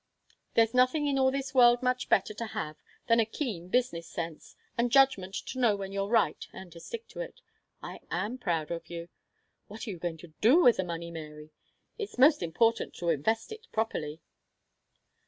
There's 0.55 0.73
nothing 0.73 1.05
in 1.05 1.19
all 1.19 1.29
this 1.29 1.53
world 1.53 1.83
much 1.83 2.09
better 2.09 2.33
to 2.33 2.45
have 2.47 2.75
than 3.05 3.19
a 3.19 3.23
keen 3.25 3.67
business 3.67 4.07
sense, 4.09 4.55
and 4.75 4.91
judgment 4.91 5.35
to 5.35 5.59
know 5.59 5.75
when 5.75 5.91
you're 5.91 6.07
right 6.07 6.43
and 6.51 6.71
to 6.71 6.79
stick 6.79 7.07
to 7.09 7.19
it. 7.19 7.39
I 7.83 7.99
am 8.09 8.39
proud 8.39 8.71
of 8.71 8.89
you. 8.89 9.09
What 9.67 9.85
are 9.85 9.91
you 9.91 9.99
going 9.99 10.17
to 10.17 10.33
do 10.41 10.59
with 10.63 10.77
the 10.77 10.83
money, 10.83 11.11
Mary? 11.11 11.51
It's 11.99 12.17
most 12.17 12.41
important 12.41 12.95
to 12.95 13.09
invest 13.09 13.51
it 13.51 13.67
properly." 13.71 14.21